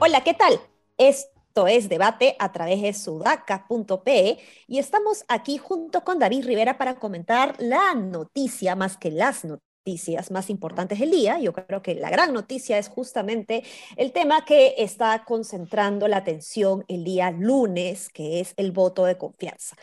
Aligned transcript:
Hola, 0.00 0.24
¿qué 0.24 0.32
tal? 0.34 0.60
Esto 0.96 1.66
es 1.66 1.88
Debate 1.88 2.36
a 2.38 2.52
través 2.52 2.80
de 2.80 2.94
sudaca.pe 2.94 4.38
y 4.66 4.78
estamos 4.78 5.24
aquí 5.28 5.58
junto 5.58 6.02
con 6.02 6.18
David 6.18 6.46
Rivera 6.46 6.78
para 6.78 6.98
comentar 6.98 7.54
la 7.58 7.94
noticia 7.94 8.76
más 8.76 8.96
que 8.96 9.10
las 9.10 9.44
noticias 9.44 9.67
más 10.30 10.50
importantes 10.50 10.98
del 10.98 11.10
día. 11.10 11.38
Yo 11.38 11.52
creo 11.52 11.82
que 11.82 11.94
la 11.94 12.10
gran 12.10 12.32
noticia 12.32 12.78
es 12.78 12.88
justamente 12.88 13.64
el 13.96 14.12
tema 14.12 14.44
que 14.44 14.74
está 14.78 15.24
concentrando 15.24 16.08
la 16.08 16.18
atención 16.18 16.84
el 16.88 17.04
día 17.04 17.30
lunes, 17.30 18.08
que 18.08 18.40
es 18.40 18.54
el 18.56 18.72
voto 18.72 19.04
de 19.04 19.16
confianza. 19.16 19.76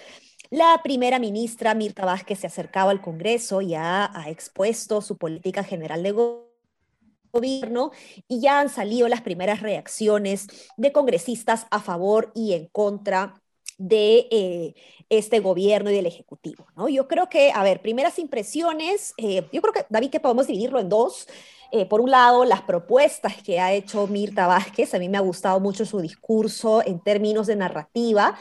La 0.52 0.82
primera 0.84 1.20
ministra 1.20 1.74
Mirta 1.74 2.06
Vázquez 2.06 2.40
se 2.40 2.48
acercaba 2.48 2.92
al 2.92 3.02
Congreso 3.02 3.62
y 3.62 3.74
ha, 3.74 4.12
ha 4.18 4.30
expuesto 4.30 5.02
su 5.02 5.18
política 5.18 5.64
general 5.64 6.04
de 6.04 6.12
gobierno 6.12 6.46
gobierno 7.36 7.92
y 8.30 8.40
ya 8.40 8.62
han 8.62 8.70
salido 8.70 9.08
las 9.10 9.22
primeras 9.22 9.62
reacciones 9.62 10.48
de 10.78 10.92
congresistas 10.92 11.68
a 11.70 11.82
favor 11.82 12.32
y 12.34 12.54
en 12.54 12.68
contra 12.68 13.42
de 13.78 14.28
eh, 14.32 14.76
este 15.10 15.40
gobierno 15.40 15.92
y 15.92 15.96
del 15.96 16.06
Ejecutivo. 16.06 16.68
¿no? 16.76 16.88
Yo 16.88 17.08
creo 17.08 17.30
que, 17.30 17.52
a 17.52 17.64
ver, 17.64 17.82
primeras 17.82 18.20
impresiones, 18.20 19.14
eh, 19.18 19.48
yo 19.52 19.62
creo 19.62 19.74
que, 19.74 19.86
David, 19.90 20.10
que 20.10 20.20
podemos 20.20 20.48
dividirlo 20.48 20.80
en 20.80 20.90
dos. 20.90 21.28
Eh, 21.72 21.86
por 21.86 22.00
un 22.02 22.12
lado, 22.12 22.46
las 22.46 22.62
propuestas 22.62 23.42
que 23.42 23.60
ha 23.60 23.74
hecho 23.74 24.08
Mirta 24.08 24.48
Vázquez, 24.48 24.94
a 24.94 25.00
mí 25.00 25.10
me 25.10 25.18
ha 25.18 25.22
gustado 25.22 25.60
mucho 25.60 25.86
su 25.86 26.00
discurso 26.00 26.82
en 26.86 27.00
términos 27.02 27.48
de 27.48 27.56
narrativa, 27.56 28.38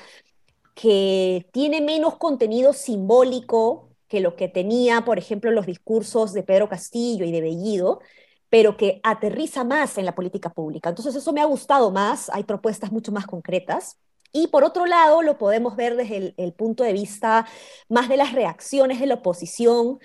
que 0.74 1.46
tiene 1.52 1.80
menos 1.80 2.16
contenido 2.16 2.72
simbólico 2.72 3.88
que 4.08 4.20
lo 4.20 4.36
que 4.36 4.48
tenía, 4.48 5.04
por 5.04 5.18
ejemplo, 5.18 5.50
los 5.50 5.66
discursos 5.66 6.32
de 6.32 6.42
Pedro 6.42 6.68
Castillo 6.68 7.24
y 7.24 7.32
de 7.32 7.40
Bellido, 7.40 8.00
pero 8.48 8.76
que 8.76 9.00
aterriza 9.02 9.64
más 9.64 9.98
en 9.98 10.04
la 10.04 10.14
política 10.14 10.50
pública. 10.50 10.90
Entonces 10.90 11.16
eso 11.16 11.32
me 11.32 11.40
ha 11.40 11.46
gustado 11.46 11.90
más, 11.90 12.30
hay 12.30 12.44
propuestas 12.44 12.92
mucho 12.92 13.10
más 13.10 13.26
concretas. 13.26 13.98
Y 14.36 14.48
por 14.48 14.64
otro 14.64 14.84
lado, 14.84 15.22
lo 15.22 15.38
podemos 15.38 15.76
ver 15.76 15.94
desde 15.94 16.34
el, 16.36 16.52
punto 16.54 16.82
de 16.82 16.92
vista 16.92 17.46
más 17.88 18.08
de 18.08 18.16
las 18.16 18.32
reacciones 18.32 18.98
de 18.98 19.06
la 19.06 19.14
oposición 19.14 20.00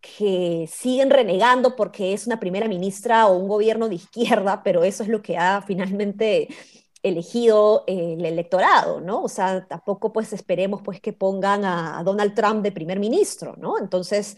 que 0.00 0.68
siguen 0.72 1.10
renegando 1.10 1.74
porque 1.74 2.12
es 2.12 2.26
una 2.28 2.38
primera 2.38 2.68
ministra 2.68 3.26
o 3.26 3.36
un 3.36 3.48
gobierno 3.48 3.88
de 3.88 3.96
izquierda, 3.96 4.62
pero 4.62 4.84
eso 4.84 5.02
es 5.02 5.08
lo 5.08 5.20
que 5.20 5.36
ha 5.36 5.62
finalmente 5.62 6.48
elegido 7.02 7.82
eh, 7.86 8.14
el 8.18 8.24
electorado, 8.24 9.00
¿no? 9.00 9.22
O 9.22 9.28
sea, 9.28 9.66
tampoco 9.66 10.12
pues 10.12 10.32
esperemos 10.32 10.82
pues 10.82 11.00
que 11.00 11.12
pongan 11.12 11.64
a, 11.64 12.02
Donald 12.04 12.34
Trump 12.34 12.62
de 12.62 12.70
primer 12.70 13.00
ministro, 13.00 13.56
¿no? 13.58 13.78
Entonces, 13.78 14.36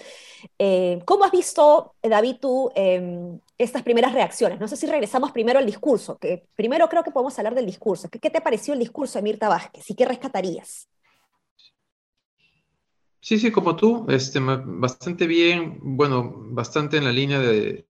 eh, 0.58 1.00
¿cómo 1.04 1.24
has 1.24 1.30
visto, 1.30 1.94
David, 2.02 2.36
tú 2.40 2.70
em, 2.74 3.38
estas 3.58 3.82
primeras 3.82 4.14
reacciones? 4.14 4.58
No 4.60 4.68
sé 4.68 4.76
si 4.76 4.86
regresamos 4.86 5.32
primero 5.32 5.58
al 5.58 5.66
discurso, 5.66 6.16
que 6.18 6.46
primero 6.56 6.88
creo 6.88 7.04
que 7.04 7.10
podemos 7.10 7.38
hablar 7.38 7.54
del 7.54 7.66
discurso. 7.66 8.08
¿Qué, 8.08 8.30
te 8.30 8.40
pareció 8.40 8.72
el 8.72 8.80
discurso 8.80 9.18
de 9.18 9.22
Mirta 9.22 9.48
Vázquez 9.48 9.90
y 9.90 9.94
qué 9.94 10.06
rescatarías? 10.06 10.88
Sí, 13.20 13.38
sí, 13.38 13.50
como 13.50 13.76
tú, 13.76 14.06
este, 14.08 14.38
bastante 14.40 15.26
bien, 15.26 15.78
bueno, 15.82 16.32
bastante 16.50 16.96
en 16.96 17.04
la 17.04 17.12
línea 17.12 17.38
de... 17.38 17.86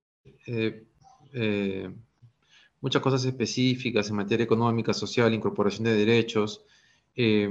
Eh, 0.47 1.93
muchas 2.85 3.01
cosas 3.01 3.25
específicas 3.25 4.07
en 4.11 4.15
materia 4.15 4.43
económica, 4.43 4.93
social, 4.93 5.33
incorporación 5.33 5.85
de 5.85 5.95
derechos. 5.95 6.63
Eh, 7.15 7.49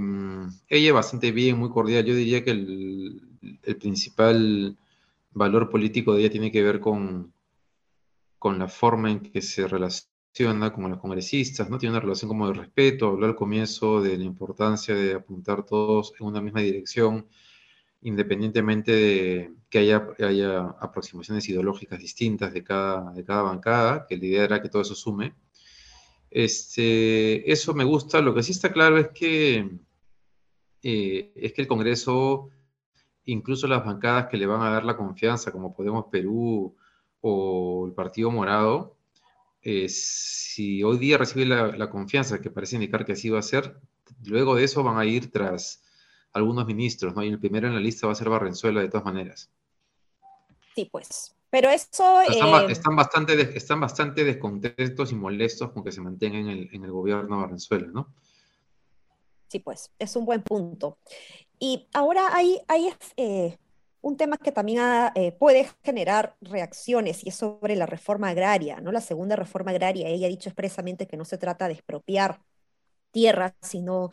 ella 0.68 0.92
bastante 0.92 1.32
bien, 1.32 1.58
muy 1.58 1.70
cordial. 1.70 2.04
Yo 2.04 2.14
diría 2.14 2.44
que 2.44 2.52
el, 2.52 3.20
principal 3.80 4.76
valor 5.32 5.70
político 5.70 6.14
de 6.14 6.20
ella 6.20 6.30
tiene 6.30 6.52
que 6.52 6.62
ver 6.62 6.78
con, 6.78 7.32
con 8.38 8.60
la 8.60 8.68
forma 8.68 9.10
en 9.10 9.18
que 9.18 9.42
se 9.42 9.66
relaciona 9.66 10.72
con 10.72 10.88
los 10.88 11.00
congresistas, 11.00 11.68
¿no? 11.68 11.78
Tiene 11.78 11.94
una 11.94 12.00
relación 12.00 12.28
como 12.28 12.46
de 12.46 12.54
respeto, 12.54 13.08
habló 13.08 13.26
al 13.26 13.34
comienzo 13.34 14.00
de 14.00 14.16
la 14.16 14.24
importancia 14.24 14.94
de 14.94 15.14
apuntar 15.14 15.66
todos 15.66 16.12
en 16.20 16.26
una 16.26 16.40
misma 16.40 16.60
dirección, 16.60 17.26
independientemente 18.04 18.92
de 18.92 19.54
que 19.70 19.78
haya, 19.78 20.06
haya 20.20 20.60
aproximaciones 20.78 21.48
ideológicas 21.48 21.98
distintas 21.98 22.52
de 22.52 22.62
cada, 22.62 23.12
de 23.12 23.24
cada 23.24 23.42
bancada, 23.42 24.06
que 24.06 24.18
la 24.18 24.26
idea 24.26 24.44
era 24.44 24.62
que 24.62 24.68
todo 24.68 24.82
eso 24.82 24.94
sume. 24.94 25.34
Este, 26.30 27.50
eso 27.50 27.72
me 27.74 27.84
gusta. 27.84 28.20
Lo 28.20 28.34
que 28.34 28.42
sí 28.42 28.52
está 28.52 28.72
claro 28.72 28.98
es 28.98 29.08
que, 29.08 29.70
eh, 30.82 31.32
es 31.34 31.52
que 31.54 31.62
el 31.62 31.66
Congreso, 31.66 32.50
incluso 33.24 33.66
las 33.66 33.84
bancadas 33.84 34.26
que 34.26 34.36
le 34.36 34.46
van 34.46 34.60
a 34.60 34.70
dar 34.70 34.84
la 34.84 34.98
confianza, 34.98 35.50
como 35.50 35.74
Podemos 35.74 36.06
Perú 36.12 36.76
o 37.22 37.86
el 37.86 37.94
Partido 37.94 38.30
Morado, 38.30 38.98
eh, 39.62 39.88
si 39.88 40.82
hoy 40.82 40.98
día 40.98 41.16
recibe 41.16 41.46
la, 41.46 41.68
la 41.74 41.88
confianza, 41.88 42.42
que 42.42 42.50
parece 42.50 42.76
indicar 42.76 43.06
que 43.06 43.12
así 43.12 43.30
va 43.30 43.38
a 43.38 43.42
ser, 43.42 43.78
luego 44.26 44.56
de 44.56 44.64
eso 44.64 44.82
van 44.82 44.98
a 44.98 45.06
ir 45.06 45.32
tras 45.32 45.82
algunos 46.34 46.66
ministros, 46.66 47.14
¿no? 47.14 47.22
Y 47.22 47.28
el 47.28 47.38
primero 47.38 47.68
en 47.68 47.74
la 47.74 47.80
lista 47.80 48.06
va 48.06 48.12
a 48.12 48.16
ser 48.16 48.28
Barrenzuela 48.28 48.80
de 48.80 48.88
todas 48.88 49.04
maneras. 49.04 49.50
Sí, 50.74 50.88
pues. 50.90 51.34
Pero 51.48 51.70
eso... 51.70 52.20
Están, 52.22 52.68
eh, 52.68 52.72
están, 52.72 52.96
bastante, 52.96 53.56
están 53.56 53.80
bastante 53.80 54.24
descontentos 54.24 55.12
y 55.12 55.14
molestos 55.14 55.70
con 55.70 55.84
que 55.84 55.92
se 55.92 56.00
mantenga 56.00 56.38
en 56.38 56.48
el, 56.48 56.68
en 56.72 56.84
el 56.84 56.90
gobierno 56.90 57.38
Barrenzuela, 57.38 57.86
¿no? 57.86 58.12
Sí, 59.48 59.60
pues, 59.60 59.92
es 60.00 60.16
un 60.16 60.26
buen 60.26 60.42
punto. 60.42 60.98
Y 61.60 61.86
ahora 61.94 62.34
hay, 62.34 62.60
hay 62.66 62.92
eh, 63.16 63.56
un 64.00 64.16
tema 64.16 64.36
que 64.36 64.50
también 64.50 64.80
eh, 65.14 65.30
puede 65.30 65.70
generar 65.84 66.36
reacciones 66.40 67.24
y 67.24 67.28
es 67.28 67.36
sobre 67.36 67.76
la 67.76 67.86
reforma 67.86 68.30
agraria, 68.30 68.80
¿no? 68.80 68.90
La 68.90 69.00
segunda 69.00 69.36
reforma 69.36 69.70
agraria, 69.70 70.08
ella 70.08 70.26
ha 70.26 70.30
dicho 70.30 70.48
expresamente 70.48 71.06
que 71.06 71.16
no 71.16 71.24
se 71.24 71.38
trata 71.38 71.68
de 71.68 71.74
expropiar 71.74 72.40
tierras, 73.14 73.54
sino 73.62 74.10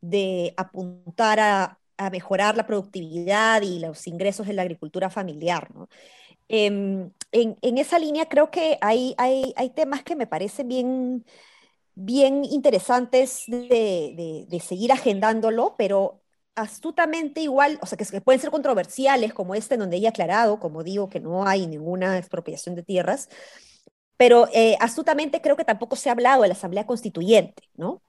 de 0.00 0.54
apuntar 0.56 1.40
a, 1.40 1.78
mejorar 2.10 2.56
la 2.56 2.66
productividad 2.66 3.62
y 3.62 3.78
los 3.78 4.06
ingresos 4.08 4.46
de 4.46 4.52
la 4.52 4.62
agricultura 4.62 5.10
familiar. 5.10 5.68
Em, 6.48 7.10
en, 7.32 7.78
esa 7.78 7.98
línea 7.98 8.28
creo 8.28 8.50
que 8.50 8.78
hay, 8.80 9.14
temas 9.74 10.02
que 10.02 10.16
me 10.16 10.26
parecen 10.26 10.68
bien, 11.94 12.44
interesantes 12.44 13.44
de, 13.46 14.60
seguir 14.60 14.92
agendándolo, 14.92 15.74
pero 15.78 16.20
astutamente 16.56 17.40
igual, 17.40 17.78
o 17.82 17.86
sea, 17.86 17.98
que, 17.98 18.20
pueden 18.20 18.40
ser 18.40 18.50
controversiales, 18.50 19.32
como 19.34 19.54
este, 19.54 19.74
en 19.74 19.80
donde 19.80 20.04
ha 20.06 20.10
aclarado, 20.10 20.60
como 20.60 20.82
digo, 20.82 21.08
que 21.08 21.20
no 21.20 21.46
hay 21.46 21.66
ninguna 21.66 22.18
expropiación 22.18 22.74
de 22.74 22.82
tierras, 22.82 23.28
pero 24.16 24.48
eh, 24.52 24.76
astutamente 24.80 25.40
creo 25.40 25.56
que 25.56 25.64
tampoco 25.64 25.96
se 25.96 26.08
ha 26.08 26.12
hablado 26.12 26.42
de 26.42 26.48
la 26.48 26.54
Asamblea 26.54 26.86
Constituyente, 26.86 27.68
¿no? 27.76 28.02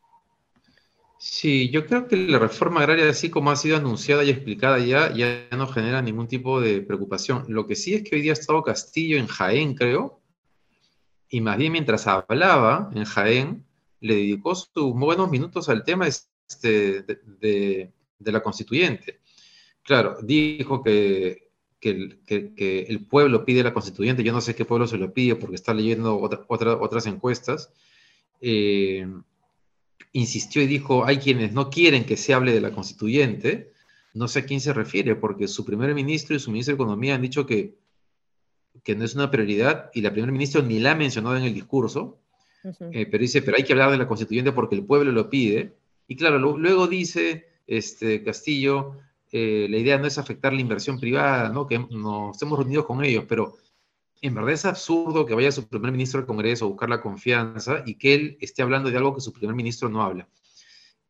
Sí, 1.38 1.70
yo 1.70 1.86
creo 1.86 2.08
que 2.08 2.16
la 2.16 2.40
reforma 2.40 2.80
agraria, 2.80 3.10
así 3.10 3.30
como 3.30 3.52
ha 3.52 3.58
sido 3.58 3.76
anunciada 3.76 4.24
y 4.24 4.30
explicada 4.30 4.80
ya, 4.80 5.14
ya 5.14 5.50
no 5.52 5.68
genera 5.68 6.02
ningún 6.02 6.30
tipo 6.30 6.62
de 6.62 6.80
preocupación. 6.82 7.44
Lo 7.50 7.68
que 7.68 7.76
sí 7.76 7.94
es 7.94 8.04
que 8.04 8.16
hoy 8.16 8.22
día 8.22 8.32
ha 8.32 8.40
estado 8.40 8.64
Castillo 8.64 9.18
en 9.18 9.28
Jaén, 9.28 9.76
creo, 9.76 10.22
y 11.30 11.42
más 11.42 11.58
bien 11.58 11.74
mientras 11.74 12.08
hablaba 12.08 12.90
en 12.96 13.04
Jaén, 13.04 13.66
le 14.00 14.16
dedicó 14.16 14.56
sus 14.56 14.94
buenos 14.94 15.30
minutos 15.30 15.68
al 15.68 15.84
tema 15.84 16.08
este, 16.08 17.04
de, 17.04 17.92
la 18.20 18.42
constituyente. 18.42 19.20
Claro, 19.84 20.16
dijo 20.24 20.82
que, 20.82 21.50
el, 21.82 23.06
pueblo 23.10 23.44
pide 23.44 23.62
la 23.62 23.74
constituyente, 23.74 24.24
yo 24.24 24.32
no 24.32 24.40
sé 24.40 24.56
qué 24.56 24.64
pueblo 24.64 24.88
se 24.88 24.98
lo 24.98 25.12
pide 25.12 25.36
porque 25.36 25.56
está 25.56 25.74
leyendo 25.74 26.18
otras 26.18 27.08
encuestas. 27.08 27.74
Eh, 28.40 29.06
insistió 30.12 30.62
y 30.62 30.68
dijo, 30.68 31.06
hay 31.06 31.18
quienes 31.18 31.54
no 31.54 31.70
quieren 31.70 32.06
que 32.06 32.18
se 32.18 32.34
hable 32.34 32.54
de 32.54 32.62
la 32.62 32.72
constituyente, 32.72 33.72
no 34.14 34.28
sé 34.28 34.40
a 34.40 34.46
quién 34.46 34.62
se 34.62 34.74
refiere, 34.74 35.16
porque 35.16 35.48
su 35.48 35.66
primer 35.66 35.94
ministro 35.94 36.36
y 36.36 36.40
su 36.40 36.52
ministro 36.52 36.74
de 36.74 36.84
Economía 36.84 37.16
han 37.16 37.22
dicho 37.22 37.46
que, 37.46 37.76
que 38.84 38.96
no 38.96 39.04
es 39.04 39.14
una 39.16 39.30
prioridad 39.30 39.92
y 39.94 40.02
la 40.02 40.12
primer 40.12 40.32
ministro 40.32 40.62
ni 40.62 40.80
la 40.80 40.92
ha 40.92 40.96
mencionado 40.96 41.36
en 41.36 41.44
el 41.44 41.54
discurso, 41.54 42.20
eh, 42.92 43.06
pero 43.06 43.22
dice, 43.22 43.42
pero 43.42 43.58
hay 43.58 43.64
que 43.64 43.74
hablar 43.74 43.92
de 43.92 43.98
la 43.98 44.08
constituyente 44.08 44.52
porque 44.52 44.76
el 44.76 44.86
pueblo 44.86 45.12
lo 45.12 45.30
pide. 45.30 45.76
Y 46.08 46.16
claro, 46.16 46.40
luego 46.40 46.88
dice 46.88 47.48
este, 47.68 48.24
Castillo, 48.24 48.98
eh, 49.32 49.68
la 49.70 49.78
idea 49.78 49.98
no 49.98 50.08
es 50.08 50.18
afectar 50.18 50.54
la 50.54 50.62
inversión 50.62 51.00
privada, 51.00 51.50
¿no? 51.50 51.68
que 51.68 51.78
nos 51.78 52.42
hemos 52.42 52.58
reunido 52.58 52.86
con 52.86 53.04
ellos, 53.04 53.26
pero 53.28 53.58
en 54.22 54.34
verdad 54.34 54.54
es 54.54 54.66
absurdo 54.66 55.26
que 55.26 55.36
vaya 55.36 55.52
su 55.52 55.68
primer 55.68 55.92
ministro 55.92 56.20
al 56.20 56.26
Congreso 56.26 56.66
a 56.66 56.70
buscar 56.70 56.90
la 56.90 57.02
confianza 57.02 57.84
y 57.86 57.96
que 57.96 58.14
él 58.14 58.38
esté 58.42 58.62
hablando 58.62 58.90
de 58.90 58.98
algo 58.98 59.16
que 59.16 59.22
su 59.22 59.34
primer 59.34 59.56
ministro 59.56 59.90
no 59.90 60.02
habla. 60.02 60.28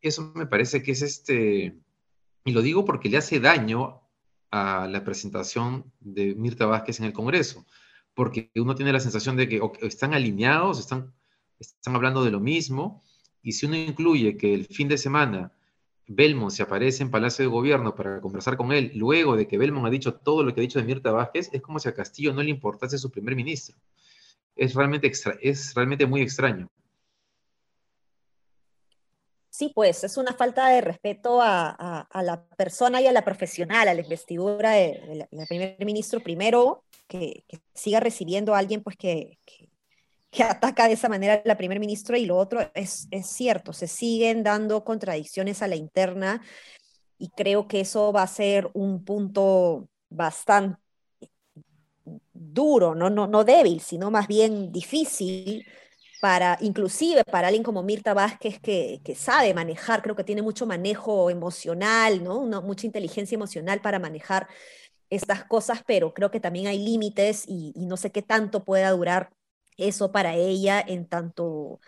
Eso 0.02 0.32
me 0.36 0.46
parece 0.46 0.84
que 0.84 0.92
es 0.92 1.02
este, 1.02 1.78
y 2.44 2.52
lo 2.52 2.62
digo 2.62 2.86
porque 2.86 3.10
le 3.10 3.18
hace 3.18 3.40
daño 3.40 4.02
a 4.52 4.88
la 4.88 5.04
presentación 5.04 5.92
de 6.00 6.36
Mirta 6.36 6.66
Vázquez 6.66 7.00
en 7.00 7.06
el 7.06 7.14
Congreso, 7.14 7.66
porque 8.14 8.52
uno 8.56 8.76
tiene 8.76 8.94
la 8.94 9.00
sensación 9.00 9.36
de 9.36 9.50
que 9.50 9.62
están 9.82 10.14
alineados, 10.14 10.80
están, 10.80 11.14
están 11.60 11.96
hablando 11.96 12.24
de 12.24 12.32
lo 12.32 12.40
mismo, 12.40 13.04
Y 13.42 13.52
si 13.52 13.68
uno 13.68 13.76
incluye 13.76 14.38
que 14.38 14.56
el 14.56 14.66
fin 14.66 14.88
de 14.88 14.98
semana 14.98 15.52
Belmont 16.08 16.52
se 16.52 16.64
aparece 16.64 17.04
en 17.04 17.12
Palacio 17.12 17.44
de 17.44 17.52
Gobierno 17.52 17.96
para 17.96 18.22
conversar 18.22 18.58
con 18.58 18.72
él, 18.72 18.92
luego 18.96 19.36
de 19.36 19.48
que 19.48 19.58
Belmont 19.58 19.88
ha 19.88 19.90
dicho 19.90 20.14
todo 20.14 20.44
lo 20.44 20.54
que 20.54 20.62
ha 20.62 20.64
dicho 20.64 20.80
de 20.80 20.86
Mirta 20.86 21.12
Vázquez, 21.12 21.50
es 21.52 21.62
como 21.62 21.80
si 21.80 21.90
a 21.90 21.94
Castillo 21.94 22.34
no 22.34 22.44
le 22.44 22.50
importase 22.50 22.98
su 22.98 23.10
primer 23.10 23.36
ministro. 23.36 23.76
Es 24.56 24.74
realmente, 24.74 25.08
extra, 25.08 25.36
es 25.42 25.74
realmente 25.74 26.06
muy 26.06 26.22
extraño. 26.22 26.70
Sí, 29.56 29.72
pues 29.74 30.04
es 30.04 30.18
una 30.18 30.34
falta 30.34 30.68
de 30.68 30.82
respeto 30.82 31.40
a, 31.42 32.06
la 32.14 32.46
persona 32.58 33.00
y 33.00 33.08
a 33.08 33.14
la 33.14 33.24
profesional, 33.24 33.88
a 33.88 33.94
la 33.94 34.02
investidura 34.02 34.72
del 34.72 35.28
de, 35.32 35.46
primer 35.48 35.86
ministro, 35.86 36.20
primero, 36.20 36.84
que, 37.08 37.46
siga 37.74 38.02
recibiendo 38.02 38.54
a 38.54 38.58
alguien 38.58 38.84
pues 38.84 38.98
que, 38.98 39.38
ataca 40.44 40.88
de 40.88 40.94
esa 40.94 41.10
manera 41.10 41.42
la 41.46 41.58
primer 41.58 41.80
ministro, 41.80 42.18
y 42.18 42.26
lo 42.26 42.38
otro 42.38 42.70
es, 42.74 43.08
es 43.12 43.28
cierto, 43.28 43.74
se 43.74 43.88
siguen 43.88 44.44
dando 44.44 44.84
contradicciones 44.84 45.62
a 45.62 45.68
la 45.68 45.76
interna 45.76 46.42
y 47.18 47.30
creo 47.30 47.68
que 47.68 47.82
eso 47.82 48.12
va 48.12 48.24
a 48.24 48.28
ser 48.28 48.70
un 48.74 49.04
punto 49.04 49.88
bastante 50.10 50.80
duro, 52.34 52.96
no, 52.96 53.10
no, 53.10 53.28
no 53.28 53.44
débil, 53.44 53.82
sino 53.82 54.12
más 54.12 54.28
bien 54.28 54.72
difícil 54.72 55.66
para, 56.22 56.58
inclusive 56.62 57.24
para 57.24 57.48
alguien 57.48 57.64
como 57.64 57.84
Mirta 57.84 58.14
Vázquez, 58.14 58.60
que, 58.60 59.02
que 59.04 59.16
sabe 59.16 59.54
manejar, 59.54 60.02
creo 60.02 60.16
que 60.16 60.24
tiene 60.24 60.42
mucho 60.42 60.66
manejo 60.66 61.30
emocional, 61.30 62.24
¿no? 62.24 62.42
mucha 62.62 62.86
inteligencia 62.88 63.36
emocional 63.36 63.82
para 63.82 64.00
manejar 64.00 64.48
estas 65.10 65.44
cosas, 65.46 65.82
pero 65.86 66.14
creo 66.14 66.32
que 66.32 66.40
también 66.40 66.68
hay 66.68 66.80
límites 66.80 67.46
y, 67.48 67.74
no 67.76 67.98
sé 67.98 68.12
qué 68.12 68.22
tanto 68.22 68.64
pueda 68.64 68.92
durar 68.92 69.32
eso 69.78 70.12
para 70.12 70.36
ella 70.36 70.84
en 70.86 71.08
tanto 71.08 71.80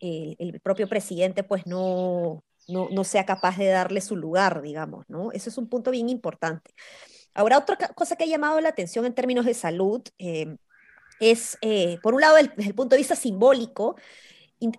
el, 0.00 0.36
el 0.38 0.60
propio 0.60 0.88
presidente 0.88 1.42
pues 1.44 1.66
no, 1.66 2.44
no, 2.68 2.88
no, 2.90 3.04
sea 3.04 3.26
capaz 3.26 3.58
de 3.58 3.68
darle 3.68 4.00
su 4.00 4.16
lugar, 4.16 4.62
digamos, 4.62 5.04
¿no? 5.08 5.32
Eso 5.32 5.50
es 5.50 5.58
un 5.58 5.68
punto 5.68 5.90
bien 5.90 6.08
importante. 6.08 6.72
Ahora, 7.34 7.58
otra 7.58 7.76
cosa 7.94 8.16
que 8.16 8.24
ha 8.24 8.26
llamado 8.26 8.60
la 8.60 8.68
atención 8.68 9.06
en 9.06 9.14
términos 9.14 9.46
de 9.46 9.54
salud, 9.54 10.02
eh, 10.18 10.56
es, 11.20 11.56
eh, 11.62 11.98
por 12.02 12.14
un 12.14 12.20
lado, 12.20 12.36
desde 12.36 12.68
el 12.68 12.74
punto 12.74 12.94
de 12.94 12.98
vista 12.98 13.16
simbólico, 13.16 13.96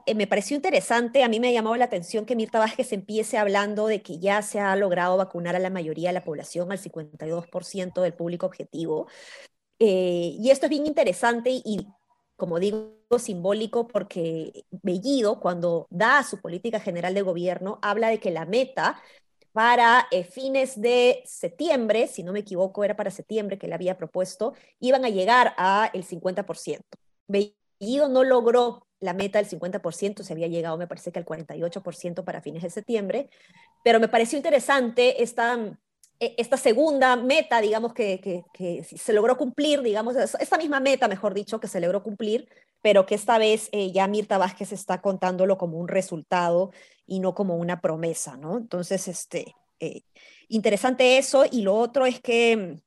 eh, 0.06 0.16
me 0.16 0.28
pareció 0.28 0.56
interesante, 0.56 1.24
a 1.24 1.30
mí 1.30 1.40
me 1.40 1.50
ha 1.50 1.52
llamado 1.52 1.76
la 1.76 1.86
atención 1.86 2.26
que 2.26 2.36
Mirta 2.36 2.60
Vázquez 2.60 2.94
empiece 2.94 3.38
hablando 3.38 3.88
de 3.88 4.02
que 4.02 4.20
ya 4.20 4.42
se 4.42 4.60
ha 4.60 4.76
logrado 4.76 5.18
vacunar 5.18 5.56
a 5.56 5.60
la 5.60 5.70
mayoría 5.70 6.10
de 6.10 6.14
la 6.14 6.24
población, 6.24 6.72
al 6.72 6.80
52% 6.80 8.02
del 8.02 8.14
público 8.14 8.46
objetivo. 8.46 9.08
Eh, 9.80 10.36
y 10.40 10.50
esto 10.52 10.68
es 10.68 10.70
bien 10.70 10.86
interesante 10.88 11.50
y, 11.52 11.88
como 12.36 12.60
digo, 12.60 12.98
simbólico 13.20 13.88
porque 13.88 14.66
Bellido, 14.72 15.40
cuando 15.40 15.88
da 15.90 16.24
su 16.24 16.42
política 16.42 16.80
general 16.80 17.14
de 17.14 17.22
gobierno, 17.22 17.80
habla 17.82 18.10
de 18.10 18.20
que 18.20 18.32
la 18.32 18.46
meta 18.46 19.02
para 19.52 20.08
eh, 20.10 20.24
fines 20.24 20.82
de 20.82 21.22
septiembre, 21.26 22.08
si 22.08 22.24
no 22.24 22.34
me 22.34 22.40
equivoco, 22.40 22.84
era 22.84 22.96
para 22.96 23.12
septiembre 23.12 23.60
que 23.60 23.68
le 23.68 23.76
había 23.76 23.98
propuesto, 23.98 24.54
iban 24.80 25.06
a 25.06 25.10
llegar 25.10 25.54
a 25.58 25.90
el 25.94 26.04
50%. 26.04 26.82
Bellido 27.28 28.10
no 28.10 28.24
logró 28.24 28.88
la 29.00 29.14
meta 29.14 29.38
del 29.38 29.48
50%, 29.48 30.24
se 30.24 30.34
había 30.34 30.48
llegado, 30.48 30.78
me 30.78 30.88
parece 30.88 31.12
que 31.12 31.20
al 31.20 31.26
48% 31.26 32.24
para 32.24 32.42
fines 32.42 32.64
de 32.64 32.70
septiembre, 32.70 33.30
pero 33.84 34.00
me 34.00 34.08
pareció 34.08 34.38
interesante 34.38 35.22
esta, 35.22 35.78
esta 36.20 36.58
segunda 36.58 37.16
meta, 37.16 37.60
digamos, 37.60 37.94
que, 37.94 38.44
que, 38.54 38.84
se 38.84 39.14
logró 39.14 39.38
cumplir, 39.38 39.82
digamos, 39.82 40.16
esta 40.16 40.58
misma 40.58 40.80
meta, 40.80 41.08
mejor 41.08 41.34
dicho, 41.34 41.60
que 41.60 41.68
se 41.68 41.82
logró 41.82 42.02
cumplir, 42.02 42.48
pero 42.82 43.06
que 43.06 43.16
esta 43.16 43.38
vez 43.38 43.70
eh, 43.72 43.92
ya 43.92 44.08
Mirta 44.08 44.38
Vázquez 44.38 44.72
está 44.74 45.02
contándolo 45.02 45.58
como 45.58 45.78
un 45.78 45.88
resultado 45.88 46.72
y 47.06 47.20
no 47.20 47.34
como 47.34 47.56
una 47.56 47.82
promesa, 47.82 48.38
¿no? 48.38 48.58
Entonces, 48.58 49.08
este, 49.08 49.56
eh, 49.80 50.02
interesante 50.50 51.18
eso. 51.18 51.46
Y 51.50 51.62
lo 51.62 51.76
otro 51.76 52.06
es 52.06 52.20
que, 52.22 52.82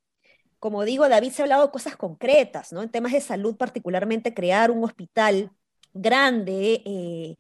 como 0.59 0.85
digo, 0.85 1.09
David 1.09 1.33
se 1.33 1.43
ha 1.43 1.45
hablado 1.45 1.67
de 1.67 1.73
cosas 1.73 1.97
concretas, 1.97 2.73
¿no? 2.73 2.83
En 2.83 2.91
temas 2.91 3.13
de 3.13 3.21
salud, 3.21 3.57
particularmente 3.57 4.35
crear 4.35 4.71
un 4.71 4.85
hospital 4.85 5.51
grande 5.93 6.83
eh, 6.85 7.37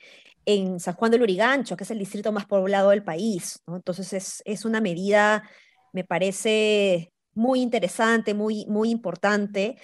en 0.47 0.81
San 0.81 0.94
Juan 0.94 1.11
del 1.11 1.23
Urigancho, 1.23 1.77
que 1.77 1.85
es 1.85 1.91
el 1.91 1.99
distrito 1.99 2.33
más 2.33 2.47
poblado 2.47 2.91
del 2.91 3.05
país, 3.05 3.62
¿no? 3.67 3.77
Entonces, 3.77 4.12
es, 4.12 4.43
es 4.47 4.65
una 4.65 4.81
medida, 4.81 5.49
me 5.97 6.05
parece 6.05 7.11
muy 7.33 7.63
interesante, 7.63 8.35
muy, 8.35 8.67
muy 8.67 8.91
importante. 8.91 9.79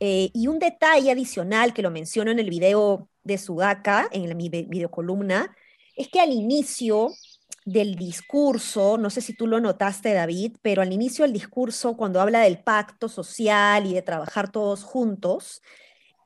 Eh, 0.00 0.30
y 0.34 0.48
un 0.48 0.58
detalle 0.58 1.12
adicional 1.12 1.72
que 1.72 1.82
lo 1.82 1.92
menciono 1.92 2.32
en 2.32 2.40
el 2.40 2.50
video 2.50 3.08
de 3.22 3.38
Sudaca, 3.38 4.08
en 4.10 4.36
mi 4.36 4.48
videocolumna, 4.48 5.54
es 5.94 6.08
que 6.08 6.18
al 6.18 6.32
inicio 6.32 7.12
del 7.64 7.94
discurso, 7.94 8.98
no 8.98 9.08
sé 9.08 9.20
si 9.20 9.34
tú 9.34 9.46
lo 9.46 9.60
notaste, 9.60 10.12
David, 10.14 10.56
pero 10.62 10.82
al 10.82 10.92
inicio 10.92 11.24
del 11.24 11.32
discurso, 11.32 11.96
cuando 11.96 12.20
habla 12.20 12.40
del 12.40 12.58
pacto 12.58 13.08
social 13.08 13.86
y 13.86 13.94
de 13.94 14.02
trabajar 14.02 14.50
todos 14.50 14.82
juntos, 14.82 15.62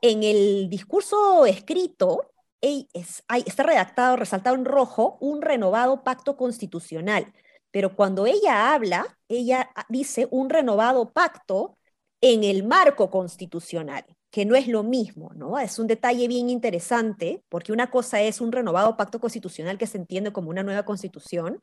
en 0.01 0.23
el 0.23 0.71
discurso 0.71 1.45
escrito 1.45 2.33
está 2.63 3.63
redactado, 3.65 4.17
resaltado 4.17 4.57
en 4.57 4.65
rojo, 4.65 5.19
un 5.21 5.43
renovado 5.43 6.05
pacto 6.05 6.39
constitucional. 6.39 7.35
Pero 7.71 7.95
cuando 7.95 8.27
ella 8.27 8.75
habla, 8.75 9.19
ella 9.29 9.71
dice 9.89 10.29
un 10.31 10.51
renovado 10.51 11.13
pacto 11.13 11.79
en 12.21 12.45
el 12.45 12.65
marco 12.65 13.11
constitucional 13.11 14.05
que 14.31 14.45
no 14.45 14.55
es 14.55 14.69
lo 14.69 14.85
mismo, 14.85 15.33
¿no? 15.35 15.59
Es 15.59 15.79
un 15.79 15.89
detalle 15.89 16.29
bien 16.29 16.49
interesante, 16.51 17.43
porque 17.49 17.73
una 17.73 17.91
cosa 17.91 18.23
es 18.23 18.41
un 18.41 18.53
renovado 18.53 18.97
pacto 18.97 19.19
constitucional 19.19 19.77
que 19.77 19.89
se 19.89 19.99
entiende 19.99 20.33
como 20.33 20.51
una 20.51 20.63
nueva 20.63 20.85
constitución, 20.85 21.61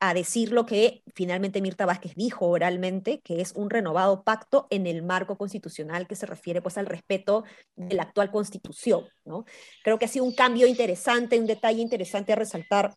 a 0.00 0.12
decir 0.12 0.50
lo 0.50 0.66
que 0.66 1.02
finalmente 1.14 1.60
Mirta 1.60 1.86
Vázquez 1.86 2.14
dijo 2.16 2.48
oralmente, 2.48 3.20
que 3.20 3.40
es 3.40 3.52
un 3.52 3.70
renovado 3.70 4.24
pacto 4.24 4.66
en 4.70 4.86
el 4.86 5.02
marco 5.02 5.36
constitucional 5.36 6.08
que 6.08 6.16
se 6.16 6.26
refiere 6.26 6.60
pues 6.60 6.78
al 6.78 6.86
respeto 6.86 7.44
de 7.76 7.94
la 7.94 8.04
actual 8.04 8.32
constitución, 8.32 9.06
¿no? 9.24 9.44
Creo 9.84 9.98
que 9.98 10.06
ha 10.06 10.08
sido 10.08 10.24
un 10.24 10.34
cambio 10.34 10.66
interesante, 10.66 11.38
un 11.38 11.46
detalle 11.46 11.80
interesante 11.80 12.32
a 12.32 12.36
resaltar 12.36 12.96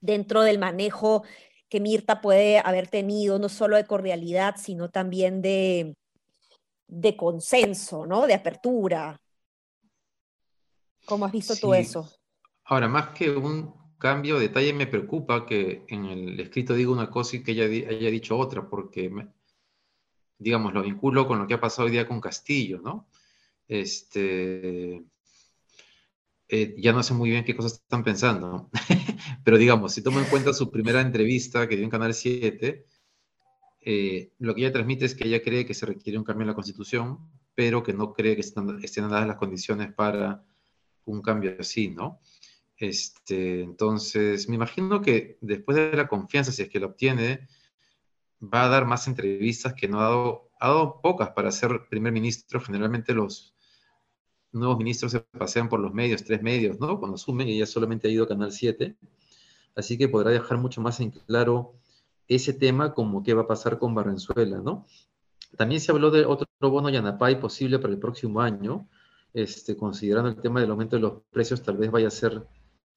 dentro 0.00 0.42
del 0.42 0.58
manejo 0.58 1.24
que 1.74 1.80
Mirta 1.80 2.20
puede 2.20 2.60
haber 2.60 2.86
tenido, 2.86 3.36
no 3.40 3.48
solo 3.48 3.74
de 3.74 3.84
cordialidad, 3.84 4.54
sino 4.56 4.90
también 4.90 5.42
de, 5.42 5.96
de 6.86 7.16
consenso, 7.16 8.06
¿no? 8.06 8.28
De 8.28 8.34
apertura. 8.34 9.20
¿Cómo 11.04 11.24
has 11.24 11.32
visto 11.32 11.56
tú 11.56 11.74
eso? 11.74 12.08
Ahora, 12.66 12.86
más 12.86 13.08
que 13.08 13.28
un 13.28 13.74
cambio, 13.98 14.36
de 14.36 14.42
detalle, 14.42 14.72
me 14.72 14.86
preocupa 14.86 15.44
que 15.44 15.84
en 15.88 16.04
el 16.04 16.38
escrito 16.38 16.74
diga 16.74 16.92
una 16.92 17.10
cosa 17.10 17.38
y 17.38 17.42
que 17.42 17.50
ella 17.50 17.64
haya 17.64 18.08
dicho 18.08 18.38
otra, 18.38 18.70
porque, 18.70 19.10
digamos, 20.38 20.72
lo 20.74 20.82
vinculo 20.82 21.26
con 21.26 21.40
lo 21.40 21.46
que 21.48 21.54
ha 21.54 21.60
pasado 21.60 21.86
hoy 21.86 21.90
día 21.90 22.06
con 22.06 22.20
Castillo, 22.20 22.78
¿no? 22.84 23.08
Este, 23.66 25.02
eh, 26.48 26.74
ya 26.78 26.92
no 26.92 27.02
sé 27.02 27.14
muy 27.14 27.30
bien 27.30 27.44
qué 27.44 27.56
cosas 27.56 27.74
están 27.74 28.04
pensando, 28.04 28.70
pero 29.44 29.58
digamos, 29.58 29.92
si 29.92 30.02
tomo 30.02 30.20
en 30.20 30.26
cuenta 30.26 30.52
su 30.52 30.70
primera 30.70 31.00
entrevista 31.00 31.68
que 31.68 31.76
dio 31.76 31.84
en 31.84 31.90
Canal 31.90 32.14
7, 32.14 32.86
eh, 33.86 34.32
lo 34.38 34.54
que 34.54 34.62
ella 34.62 34.72
transmite 34.72 35.04
es 35.04 35.14
que 35.14 35.26
ella 35.26 35.42
cree 35.42 35.66
que 35.66 35.74
se 35.74 35.86
requiere 35.86 36.18
un 36.18 36.24
cambio 36.24 36.42
en 36.42 36.48
la 36.48 36.54
Constitución, 36.54 37.18
pero 37.54 37.82
que 37.82 37.92
no 37.92 38.12
cree 38.12 38.34
que 38.34 38.40
estén, 38.40 39.08
dadas 39.08 39.26
las 39.26 39.36
condiciones 39.36 39.92
para 39.92 40.44
un 41.04 41.22
cambio 41.22 41.54
así, 41.58 41.88
¿no? 41.88 42.20
Este, 42.76 43.62
entonces, 43.62 44.48
me 44.48 44.56
imagino 44.56 45.00
que 45.00 45.38
después 45.40 45.76
de 45.76 45.92
la 45.96 46.08
confianza, 46.08 46.50
si 46.52 46.62
es 46.62 46.68
que 46.68 46.80
la 46.80 46.86
obtiene, 46.86 47.46
va 48.42 48.64
a 48.64 48.68
dar 48.68 48.86
más 48.86 49.06
entrevistas 49.06 49.74
que 49.74 49.88
no 49.88 50.00
ha 50.00 50.04
dado, 50.04 50.50
ha 50.60 50.68
dado 50.68 51.00
pocas 51.00 51.30
para 51.30 51.52
ser 51.52 51.86
primer 51.88 52.12
ministro. 52.12 52.60
Generalmente 52.60 53.14
los 53.14 53.53
nuevos 54.54 54.78
ministros 54.78 55.12
se 55.12 55.20
pasean 55.20 55.68
por 55.68 55.80
los 55.80 55.92
medios, 55.92 56.24
tres 56.24 56.42
medios, 56.42 56.78
¿no? 56.80 56.98
Cuando 56.98 57.16
asumen, 57.16 57.48
ella 57.48 57.66
solamente 57.66 58.08
ha 58.08 58.10
ido 58.10 58.24
a 58.24 58.28
Canal 58.28 58.52
7, 58.52 58.96
así 59.74 59.98
que 59.98 60.08
podrá 60.08 60.30
dejar 60.30 60.58
mucho 60.58 60.80
más 60.80 61.00
en 61.00 61.10
claro 61.10 61.74
ese 62.28 62.52
tema 62.54 62.94
como 62.94 63.22
qué 63.22 63.34
va 63.34 63.42
a 63.42 63.46
pasar 63.46 63.78
con 63.78 63.94
Barrenzuela, 63.94 64.58
¿no? 64.60 64.86
También 65.56 65.80
se 65.80 65.92
habló 65.92 66.10
de 66.10 66.24
otro 66.24 66.46
bono 66.60 66.88
Yanapay 66.88 67.40
posible 67.40 67.78
para 67.78 67.92
el 67.92 67.98
próximo 67.98 68.40
año, 68.40 68.88
este, 69.32 69.76
considerando 69.76 70.30
el 70.30 70.36
tema 70.36 70.60
del 70.60 70.70
aumento 70.70 70.96
de 70.96 71.02
los 71.02 71.22
precios, 71.30 71.62
tal 71.62 71.76
vez 71.76 71.90
vaya 71.90 72.08
a 72.08 72.10
ser, 72.10 72.44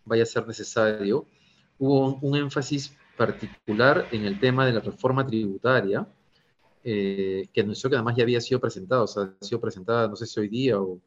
vaya 0.05 0.23
a 0.23 0.25
ser 0.25 0.47
necesario. 0.47 1.25
Hubo 1.77 2.15
un, 2.21 2.35
énfasis 2.35 2.95
particular 3.15 4.07
en 4.11 4.25
el 4.25 4.39
tema 4.39 4.65
de 4.65 4.73
la 4.73 4.79
reforma 4.79 5.25
tributaria, 5.25 6.07
eh, 6.83 7.47
que 7.51 7.61
anunció 7.61 7.89
que 7.89 7.95
además 7.95 8.15
ya 8.15 8.23
había 8.23 8.41
sido 8.41 8.59
presentada, 8.59 9.03
o 9.03 9.07
sea, 9.07 9.35
ha 9.39 9.45
sido 9.45 9.59
presentada, 9.59 10.07
no 10.07 10.15
sé 10.15 10.25
si 10.25 10.39
hoy 10.39 10.47
día, 10.47 10.79
o, 10.79 10.99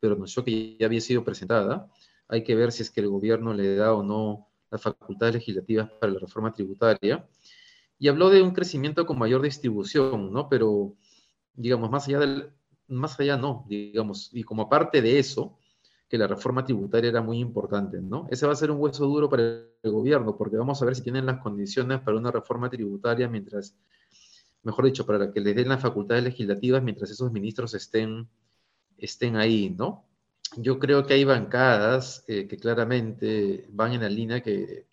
pero 0.00 0.14
anunció 0.14 0.44
que 0.44 0.76
ya 0.78 0.86
había 0.86 1.00
sido 1.00 1.24
presentada. 1.24 1.90
Hay 2.28 2.44
que 2.44 2.54
ver 2.54 2.72
si 2.72 2.82
es 2.82 2.90
que 2.90 3.00
el 3.00 3.08
gobierno 3.08 3.54
le 3.54 3.76
da 3.76 3.94
o 3.94 4.02
no 4.02 4.48
las 4.70 4.82
facultades 4.82 5.34
legislativas 5.34 5.90
para 6.00 6.12
la 6.12 6.18
reforma 6.18 6.52
tributaria, 6.52 7.26
y 7.98 8.08
habló 8.08 8.30
de 8.30 8.42
un 8.42 8.52
crecimiento 8.52 9.06
con 9.06 9.18
mayor 9.18 9.42
distribución, 9.42 10.32
¿no? 10.32 10.48
Pero, 10.48 10.94
digamos, 11.54 11.90
más 11.90 12.06
allá 12.06 12.20
del, 12.20 12.52
más 12.86 13.18
allá 13.18 13.36
no, 13.36 13.64
digamos, 13.68 14.30
y 14.32 14.44
como 14.44 14.68
parte 14.68 15.02
de 15.02 15.18
eso, 15.18 15.58
que 16.08 16.16
la 16.16 16.26
reforma 16.26 16.64
tributaria 16.64 17.10
era 17.10 17.20
muy 17.20 17.38
importante, 17.38 18.00
¿no? 18.00 18.26
Ese 18.30 18.46
va 18.46 18.52
a 18.52 18.56
ser 18.56 18.70
un 18.70 18.80
hueso 18.80 19.04
duro 19.06 19.28
para 19.28 19.42
el 19.42 19.90
gobierno, 19.90 20.36
porque 20.36 20.56
vamos 20.56 20.80
a 20.80 20.86
ver 20.86 20.96
si 20.96 21.02
tienen 21.02 21.26
las 21.26 21.40
condiciones 21.40 22.00
para 22.00 22.16
una 22.16 22.30
reforma 22.30 22.70
tributaria 22.70 23.28
mientras, 23.28 23.76
mejor 24.62 24.86
dicho, 24.86 25.04
para 25.04 25.32
que 25.32 25.40
les 25.40 25.56
den 25.56 25.68
las 25.68 25.82
facultades 25.82 26.24
legislativas 26.24 26.82
mientras 26.82 27.10
esos 27.10 27.30
ministros 27.32 27.74
estén, 27.74 28.28
estén 28.98 29.36
ahí, 29.36 29.70
¿no? 29.70 30.04
Yo 30.56 30.78
creo 30.78 31.06
que 31.06 31.14
hay 31.14 31.24
bancadas 31.24 32.24
eh, 32.26 32.46
que 32.48 32.56
claramente 32.56 33.66
van 33.70 33.92
en 33.92 34.02
la 34.02 34.08
línea 34.08 34.42
que 34.42 34.86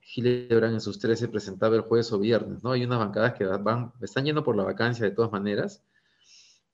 Gilebran 0.00 0.74
en 0.74 0.80
sus 0.80 0.98
13 0.98 1.28
presentaba 1.28 1.76
el 1.76 1.82
jueves 1.82 2.12
o 2.12 2.18
viernes, 2.18 2.62
¿no? 2.62 2.72
Hay 2.72 2.84
unas 2.84 2.98
bancadas 2.98 3.34
que 3.34 3.44
van, 3.44 3.92
están 4.00 4.24
yendo 4.24 4.44
por 4.44 4.56
la 4.56 4.64
vacancia 4.64 5.04
de 5.04 5.12
todas 5.12 5.32
maneras, 5.32 5.82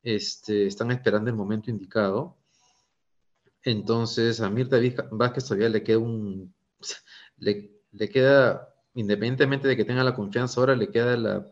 este, 0.03 0.67
están 0.67 0.91
esperando 0.91 1.31
el 1.31 1.37
momento 1.37 1.71
indicado, 1.71 2.39
entonces, 3.69 4.41
a 4.41 4.51
Mirta 4.51 4.79
Vázquez 5.11 5.45
todavía 5.45 5.69
le 5.69 5.83
queda 5.83 5.99
un. 5.99 6.55
Le, 7.41 8.11
queda, 8.11 8.75
independientemente 8.95 9.69
de 9.69 9.77
que 9.77 9.85
tenga 9.85 10.05
la 10.05 10.15
confianza 10.15 10.61
ahora, 10.61 10.77
le 10.77 10.91
queda 10.91 11.47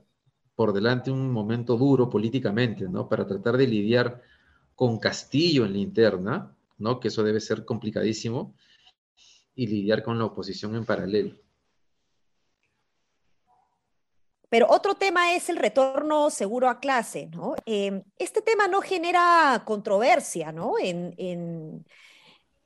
por 0.55 0.73
delante 0.73 1.11
un 1.11 1.31
momento 1.31 1.77
duro 1.77 2.11
políticamente, 2.11 2.89
¿no? 2.89 3.09
Para 3.09 3.27
tratar 3.27 3.57
de 3.57 3.67
lidiar 3.67 4.21
con 4.77 4.99
Castillo 4.99 5.65
en 5.65 5.73
la 5.73 5.79
interna, 5.79 6.55
¿no? 6.79 7.01
Que 7.01 7.09
eso 7.09 7.25
debe 7.25 7.41
ser 7.41 7.65
complicadísimo, 7.65 8.55
y 9.57 9.67
lidiar 9.67 10.03
con 10.03 10.19
la 10.19 10.27
oposición 10.27 10.77
en 10.77 10.85
paralelo. 10.85 11.35
Pero 14.49 14.69
otro 14.71 14.95
tema 14.95 15.35
es 15.35 15.49
el 15.49 15.57
retorno 15.57 16.31
seguro 16.31 16.69
a 16.69 16.79
clase, 16.79 17.27
¿no? 17.27 17.57
Em, 17.65 18.03
este 18.19 18.43
tema 18.43 18.69
no 18.69 18.81
genera 18.81 19.63
controversia, 19.67 20.53
¿no? 20.53 20.75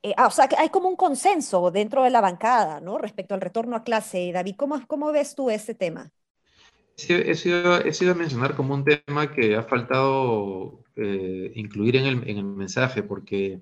Eh, 0.03 0.13
ah, 0.17 0.27
o 0.27 0.31
sea, 0.31 0.49
hay 0.57 0.69
como 0.69 0.89
un 0.89 0.95
consenso 0.95 1.71
dentro 1.71 2.03
de 2.03 2.09
la 2.09 2.21
bancada, 2.21 2.81
¿no? 2.81 2.97
Respecto 2.97 3.33
al 3.33 3.41
retorno 3.41 3.75
a 3.75 3.83
clase. 3.83 4.31
David, 4.31 4.55
¿cómo, 4.57 4.85
cómo 4.87 5.11
ves 5.11 5.33
tú 5.33 5.49
este 5.49 5.73
tema? 5.75 6.11
He, 6.97 7.35
sido, 7.35 7.77
he 7.81 7.93
sido 7.93 8.11
a 8.11 8.15
mencionar 8.15 8.55
como 8.55 8.73
un 8.73 8.85
tema 8.85 9.31
que 9.31 9.55
ha 9.55 9.63
faltado 9.63 10.83
eh, 10.95 11.51
incluir 11.55 11.95
en 11.95 12.05
el, 12.05 12.29
en 12.29 12.37
el 12.37 12.43
mensaje, 12.43 13.01
porque 13.01 13.61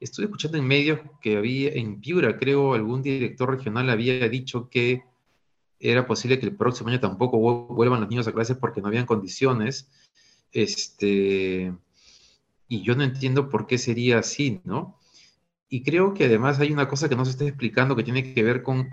estuve 0.00 0.26
escuchando 0.26 0.58
en 0.58 0.66
medios 0.66 1.00
que 1.20 1.36
había, 1.36 1.70
en 1.72 2.00
Piura, 2.00 2.36
creo, 2.36 2.74
algún 2.74 3.02
director 3.02 3.50
regional 3.50 3.88
había 3.88 4.28
dicho 4.28 4.68
que 4.68 5.04
era 5.78 6.06
posible 6.06 6.38
que 6.38 6.46
el 6.46 6.56
próximo 6.56 6.90
año 6.90 7.00
tampoco 7.00 7.38
vuelvan 7.38 8.00
los 8.00 8.08
niños 8.08 8.28
a 8.28 8.32
clases 8.32 8.56
porque 8.56 8.80
no 8.80 8.88
habían 8.88 9.06
condiciones. 9.06 9.90
Este, 10.52 11.74
y 12.68 12.82
yo 12.82 12.94
no 12.94 13.02
entiendo 13.02 13.48
por 13.48 13.66
qué 13.66 13.78
sería 13.78 14.18
así, 14.18 14.60
¿no? 14.64 14.98
Y 15.68 15.82
creo 15.82 16.14
que 16.14 16.26
además 16.26 16.60
hay 16.60 16.70
una 16.70 16.88
cosa 16.88 17.08
que 17.08 17.16
no 17.16 17.24
se 17.24 17.32
está 17.32 17.44
explicando 17.44 17.96
que 17.96 18.04
tiene 18.04 18.34
que 18.34 18.42
ver 18.42 18.62
con, 18.62 18.90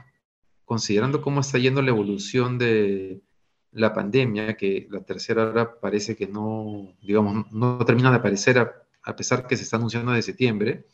considerando 0.65 1.21
cómo 1.21 1.41
está 1.41 1.57
yendo 1.59 1.81
la 1.81 1.89
evolución 1.89 2.57
de 2.57 3.21
la 3.71 3.93
pandemia, 3.93 4.55
que 4.57 4.87
la 4.89 5.01
tercera 5.01 5.49
hora 5.49 5.79
parece 5.79 6.15
que 6.15 6.27
no, 6.27 6.93
digamos, 7.01 7.51
no 7.51 7.83
termina 7.85 8.09
de 8.11 8.17
aparecer 8.17 8.57
a, 8.59 8.73
a 9.03 9.15
pesar 9.15 9.47
que 9.47 9.57
se 9.57 9.63
está 9.63 9.77
anunciando 9.77 10.11
de 10.11 10.21
septiembre, 10.21 10.85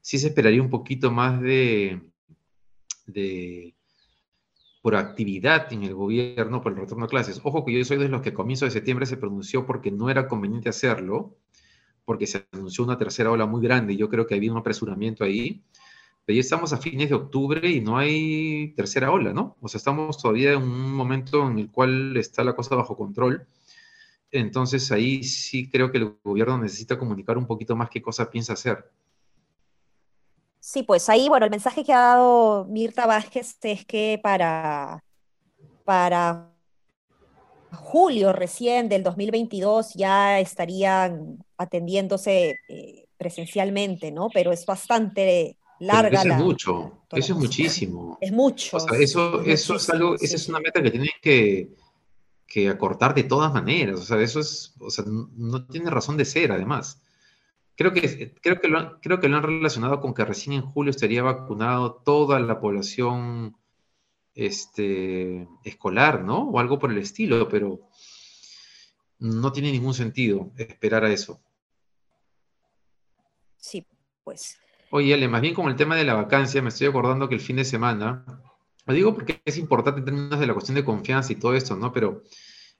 sí 0.00 0.18
se 0.18 0.28
esperaría 0.28 0.62
un 0.62 0.70
poquito 0.70 1.10
más 1.10 1.40
de, 1.40 2.02
de 3.06 3.74
por 4.82 4.96
actividad 4.96 5.72
en 5.72 5.84
el 5.84 5.94
gobierno 5.94 6.60
por 6.60 6.72
el 6.72 6.78
retorno 6.78 7.04
a 7.04 7.08
clases. 7.08 7.40
Ojo 7.44 7.64
que 7.64 7.72
yo 7.72 7.84
soy 7.84 7.98
de 7.98 8.08
los 8.08 8.20
que 8.20 8.30
a 8.30 8.34
comienzo 8.34 8.64
de 8.64 8.72
septiembre 8.72 9.06
se 9.06 9.16
pronunció 9.16 9.64
porque 9.64 9.92
no 9.92 10.10
era 10.10 10.26
conveniente 10.26 10.68
hacerlo, 10.68 11.36
porque 12.04 12.26
se 12.26 12.46
anunció 12.52 12.82
una 12.82 12.98
tercera 12.98 13.30
ola 13.30 13.46
muy 13.46 13.62
grande 13.62 13.92
y 13.92 13.96
yo 13.96 14.08
creo 14.08 14.26
que 14.26 14.34
había 14.34 14.50
un 14.50 14.58
apresuramiento 14.58 15.22
ahí. 15.22 15.62
Pero 16.24 16.36
ya 16.36 16.40
estamos 16.40 16.72
a 16.72 16.76
fines 16.76 17.08
de 17.08 17.16
octubre 17.16 17.68
y 17.68 17.80
no 17.80 17.98
hay 17.98 18.72
tercera 18.76 19.10
ola, 19.10 19.32
¿no? 19.32 19.56
O 19.60 19.68
sea, 19.68 19.78
estamos 19.78 20.18
todavía 20.18 20.52
en 20.52 20.62
un 20.62 20.92
momento 20.92 21.48
en 21.48 21.58
el 21.58 21.70
cual 21.70 22.16
está 22.16 22.44
la 22.44 22.54
cosa 22.54 22.76
bajo 22.76 22.96
control. 22.96 23.46
Entonces 24.30 24.90
ahí 24.92 25.24
sí 25.24 25.68
creo 25.68 25.90
que 25.90 25.98
el 25.98 26.16
gobierno 26.22 26.58
necesita 26.58 26.98
comunicar 26.98 27.36
un 27.36 27.46
poquito 27.46 27.76
más 27.76 27.90
qué 27.90 28.00
cosa 28.00 28.30
piensa 28.30 28.54
hacer. 28.54 28.90
Sí, 30.58 30.84
pues 30.84 31.08
ahí, 31.08 31.28
bueno, 31.28 31.44
el 31.44 31.50
mensaje 31.50 31.82
que 31.82 31.92
ha 31.92 31.98
dado 31.98 32.66
Mirta 32.66 33.04
Vázquez 33.04 33.56
es 33.62 33.84
que 33.84 34.20
para, 34.22 35.02
para 35.84 36.52
julio 37.72 38.32
recién 38.32 38.88
del 38.88 39.02
2022 39.02 39.94
ya 39.94 40.38
estarían 40.38 41.44
atendiéndose 41.56 42.56
eh, 42.68 43.06
presencialmente, 43.16 44.12
¿no? 44.12 44.28
Pero 44.32 44.52
es 44.52 44.64
bastante 44.64 45.56
larga. 45.82 46.20
eso 46.20 46.30
es 46.30 46.38
mucho, 46.38 47.02
eso 47.10 47.32
es 47.32 47.38
muchísimo. 47.38 48.18
Es 48.20 48.32
mucho. 48.32 48.76
O 48.76 48.80
sea, 48.80 48.98
eso, 48.98 49.42
eso 49.42 49.76
es 49.76 49.90
algo, 49.90 50.14
esa 50.14 50.36
es 50.36 50.48
una 50.48 50.60
meta 50.60 50.82
que 50.82 50.90
tienen 50.90 51.10
que, 51.20 51.74
que, 52.46 52.68
acortar 52.68 53.14
de 53.14 53.24
todas 53.24 53.52
maneras. 53.52 54.00
O 54.00 54.04
sea, 54.04 54.20
eso 54.20 54.40
es, 54.40 54.74
o 54.78 54.90
sea, 54.90 55.04
no 55.06 55.66
tiene 55.66 55.90
razón 55.90 56.16
de 56.16 56.24
ser, 56.24 56.52
además. 56.52 57.00
Creo 57.76 57.92
que, 57.92 58.34
creo, 58.40 58.60
que 58.60 58.68
lo 58.68 58.78
han, 58.78 59.00
creo 59.00 59.18
que 59.18 59.28
lo 59.28 59.36
han 59.36 59.42
relacionado 59.42 60.00
con 60.00 60.14
que 60.14 60.24
recién 60.24 60.54
en 60.54 60.62
julio 60.62 60.90
estaría 60.90 61.22
vacunado 61.22 61.94
toda 62.04 62.38
la 62.38 62.60
población 62.60 63.56
este, 64.34 65.48
escolar, 65.64 66.22
¿no? 66.22 66.48
O 66.48 66.58
algo 66.58 66.78
por 66.78 66.90
el 66.90 66.98
estilo, 66.98 67.48
pero 67.48 67.88
no 69.18 69.52
tiene 69.52 69.72
ningún 69.72 69.94
sentido 69.94 70.52
esperar 70.56 71.04
a 71.04 71.12
eso. 71.12 71.40
Sí, 73.56 73.86
pues. 74.24 74.58
Oye, 74.94 75.14
Ale, 75.14 75.26
más 75.26 75.40
bien 75.40 75.54
con 75.54 75.70
el 75.70 75.76
tema 75.76 75.96
de 75.96 76.04
la 76.04 76.12
vacancia, 76.12 76.60
me 76.60 76.68
estoy 76.68 76.86
acordando 76.86 77.26
que 77.26 77.34
el 77.34 77.40
fin 77.40 77.56
de 77.56 77.64
semana, 77.64 78.26
lo 78.84 78.92
digo 78.92 79.14
porque 79.14 79.40
es 79.42 79.56
importante 79.56 80.00
en 80.00 80.04
términos 80.04 80.38
de 80.38 80.46
la 80.46 80.52
cuestión 80.52 80.74
de 80.74 80.84
confianza 80.84 81.32
y 81.32 81.36
todo 81.36 81.54
esto, 81.54 81.74
¿no? 81.76 81.90
Pero 81.94 82.24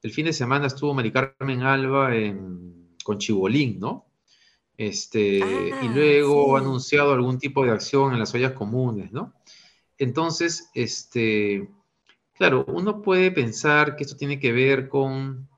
el 0.02 0.12
fin 0.12 0.26
de 0.26 0.34
semana 0.34 0.66
estuvo 0.66 0.92
Mari 0.92 1.10
Carmen 1.10 1.62
Alba 1.62 2.14
en, 2.14 2.90
con 3.02 3.16
Chibolín, 3.16 3.80
¿no? 3.80 4.08
Este, 4.76 5.38
y 5.38 5.42
ah, 5.72 5.90
luego 5.94 6.54
ha 6.54 6.60
anunciado 6.60 7.14
algún 7.14 7.38
tipo 7.38 7.64
de 7.64 7.70
acción 7.70 8.12
en 8.12 8.18
las 8.18 8.34
ollas 8.34 8.52
comunes, 8.52 9.10
¿no? 9.10 9.32
Entonces, 9.96 10.68
este, 10.74 11.66
claro, 12.34 12.66
uno 12.68 13.00
puede 13.00 13.30
pensar 13.30 13.96
que 13.96 14.04
esto 14.04 14.18
tiene 14.18 14.38
que 14.38 14.52
ver 14.52 14.90
con 14.90 15.48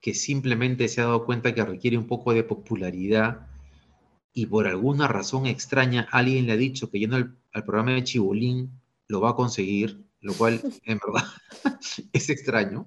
que 0.00 0.12
simplemente 0.12 0.88
se 0.88 1.00
ha 1.00 1.04
dado 1.04 1.24
cuenta 1.24 1.54
que 1.54 1.64
requiere 1.64 1.96
un 1.96 2.08
poco 2.08 2.32
de 2.32 2.42
popularidad 2.42 3.46
y 4.32 4.46
por 4.46 4.66
alguna 4.66 5.08
razón 5.08 5.46
extraña 5.46 6.08
alguien 6.10 6.46
le 6.46 6.52
ha 6.52 6.56
dicho 6.56 6.90
que 6.90 6.98
yendo 6.98 7.16
al, 7.16 7.36
al 7.52 7.64
programa 7.64 7.92
de 7.92 8.04
Chibolín 8.04 8.70
lo 9.08 9.20
va 9.20 9.30
a 9.30 9.34
conseguir, 9.34 10.04
lo 10.20 10.34
cual 10.34 10.60
en 10.84 10.98
verdad 10.98 11.28
es 12.12 12.30
extraño. 12.30 12.86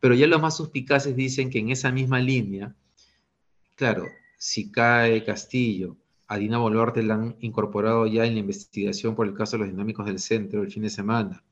Pero 0.00 0.14
ya 0.14 0.26
los 0.26 0.40
más 0.40 0.56
suspicaces 0.56 1.16
dicen 1.16 1.50
que 1.50 1.58
en 1.58 1.70
esa 1.70 1.90
misma 1.90 2.20
línea, 2.20 2.74
claro, 3.74 4.04
si 4.38 4.70
cae 4.70 5.24
Castillo, 5.24 5.96
a 6.28 6.38
Dina 6.38 6.58
Boluarte 6.58 7.02
la 7.02 7.14
han 7.14 7.36
incorporado 7.40 8.06
ya 8.06 8.24
en 8.24 8.34
la 8.34 8.40
investigación 8.40 9.14
por 9.14 9.26
el 9.26 9.34
caso 9.34 9.56
de 9.56 9.60
los 9.60 9.68
dinámicos 9.70 10.06
del 10.06 10.18
centro 10.18 10.62
el 10.62 10.70
fin 10.70 10.82
de 10.82 10.90
semana. 10.90 11.44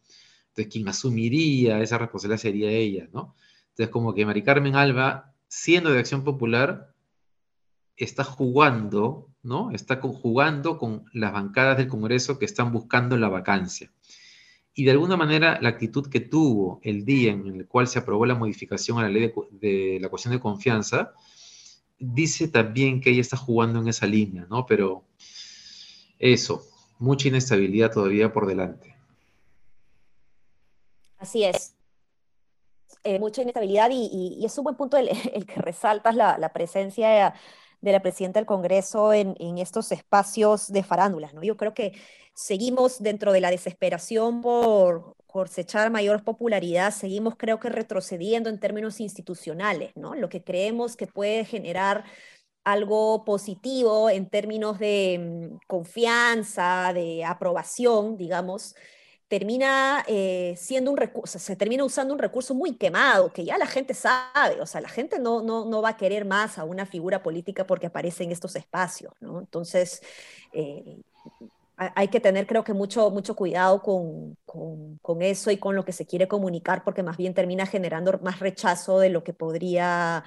Entonces, 0.49 0.73
quien 0.73 0.88
asumiría 0.88 1.80
esa 1.80 1.99
responsabilidad 1.99 2.40
sería 2.40 2.71
ella, 2.71 3.09
¿no? 3.12 3.35
Entonces, 3.71 3.88
como 3.88 4.14
que 4.14 4.26
Mari 4.26 4.42
Carmen 4.42 4.76
Alba, 4.76 5.35
siendo 5.49 5.90
de 5.90 5.99
Acción 5.99 6.23
Popular, 6.23 6.93
está 7.96 8.24
jugando, 8.24 9.28
¿no? 9.42 9.70
Está 9.70 10.00
jugando 10.00 10.78
con 10.78 11.04
las 11.12 11.32
bancadas 11.32 11.76
del 11.76 11.88
Congreso 11.88 12.38
que 12.38 12.44
están 12.44 12.72
buscando 12.72 13.16
la 13.16 13.28
vacancia. 13.28 13.92
Y 14.74 14.84
de 14.84 14.90
alguna 14.90 15.16
manera, 15.16 15.60
la 15.60 15.68
actitud 15.68 16.08
que 16.08 16.20
tuvo 16.20 16.80
el 16.82 17.04
día 17.04 17.32
en 17.32 17.46
el 17.46 17.68
cual 17.68 17.86
se 17.86 18.00
aprobó 18.00 18.26
la 18.26 18.34
modificación 18.34 18.98
a 18.98 19.02
la 19.02 19.08
ley 19.08 19.32
de 19.52 19.98
la 20.00 20.08
cuestión 20.08 20.34
de 20.34 20.40
confianza, 20.40 21.12
dice 21.98 22.48
también 22.48 23.00
que 23.00 23.10
ella 23.10 23.20
está 23.20 23.36
jugando 23.36 23.80
en 23.80 23.88
esa 23.88 24.06
línea, 24.06 24.46
¿no? 24.50 24.66
Pero 24.66 25.04
eso, 26.18 26.64
mucha 26.98 27.28
inestabilidad 27.28 27.92
todavía 27.92 28.32
por 28.32 28.46
delante. 28.46 28.96
Así 31.18 31.44
es. 31.44 31.74
Eh, 33.02 33.18
mucha 33.18 33.42
inestabilidad 33.42 33.90
y, 33.92 34.42
es 34.44 34.56
un 34.58 34.64
buen 34.64 34.76
punto 34.76 34.96
el, 34.96 35.08
que 35.46 35.60
resaltas 35.60 36.16
la, 36.16 36.52
presencia 36.52 37.08
de, 37.08 37.32
la 37.92 38.00
presidenta 38.00 38.38
del 38.40 38.46
Congreso 38.46 39.12
en, 39.12 39.34
en, 39.38 39.58
estos 39.58 39.92
espacios 39.92 40.72
de 40.72 40.82
farándulas, 40.82 41.34
¿no? 41.34 41.42
Yo 41.42 41.56
creo 41.56 41.74
que 41.74 41.92
seguimos 42.34 43.02
dentro 43.02 43.32
de 43.32 43.40
la 43.40 43.50
desesperación 43.50 44.40
por 44.40 45.16
cosechar 45.26 45.90
mayor 45.90 46.22
popularidad, 46.22 46.92
seguimos 46.92 47.34
creo 47.36 47.58
que 47.58 47.68
retrocediendo 47.68 48.48
en 48.50 48.60
términos 48.60 49.00
institucionales, 49.00 49.90
¿no? 49.96 50.14
Lo 50.14 50.28
que 50.28 50.44
creemos 50.44 50.96
que 50.96 51.06
puede 51.06 51.44
generar 51.44 52.04
algo 52.64 53.24
positivo 53.24 54.10
en 54.10 54.28
términos 54.28 54.78
de 54.78 55.50
mm, 55.52 55.58
confianza, 55.66 56.92
de 56.94 57.24
aprobación, 57.24 58.16
digamos, 58.16 58.74
termina 59.28 60.04
eh, 60.06 60.54
siendo 60.56 60.90
un 60.90 60.96
recurso, 60.96 61.38
se 61.38 61.56
termina 61.56 61.84
usando 61.84 62.14
un 62.14 62.20
recurso 62.20 62.54
muy 62.54 62.76
quemado, 62.76 63.32
que 63.32 63.44
ya 63.44 63.58
la 63.58 63.66
gente 63.66 63.94
sabe, 63.94 64.60
o 64.60 64.66
sea, 64.66 64.80
la 64.80 64.88
gente 64.88 65.18
no, 65.18 65.42
no, 65.42 65.64
no 65.64 65.82
va 65.82 65.90
a 65.90 65.96
querer 65.96 66.24
más 66.24 66.58
a 66.58 66.64
una 66.64 66.86
figura 66.86 67.22
política 67.22 67.66
porque 67.66 67.86
aparece 67.86 68.24
en 68.24 68.32
estos 68.32 68.56
espacios, 68.56 69.12
¿no? 69.20 69.40
Entonces, 69.40 70.02
eh, 70.52 71.00
hay 71.76 72.08
que 72.08 72.20
tener, 72.20 72.46
creo 72.46 72.62
que, 72.64 72.72
mucho, 72.72 73.10
mucho 73.10 73.34
cuidado 73.34 73.82
con, 73.82 74.36
con, 74.44 75.22
eso 75.22 75.50
y 75.50 75.56
con 75.56 75.74
lo 75.74 75.84
que 75.84 75.92
se 75.92 76.06
quiere 76.06 76.28
comunicar, 76.28 76.84
porque 76.84 77.02
más 77.02 77.16
bien 77.16 77.34
termina 77.34 77.66
generando 77.66 78.18
más 78.22 78.38
rechazo 78.40 79.00
de 79.00 79.10
lo 79.10 79.24
que 79.24 79.32
podría 79.32 80.24